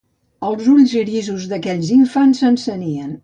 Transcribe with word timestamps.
Els 0.47 0.69
ulls 0.71 0.95
grisos 1.01 1.45
d'aquells 1.53 1.91
infants 1.99 2.45
s'encenien 2.45 3.17